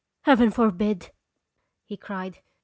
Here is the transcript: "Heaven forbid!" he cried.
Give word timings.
"Heaven 0.23 0.49
forbid!" 0.49 1.11
he 1.85 1.95
cried. 1.95 2.39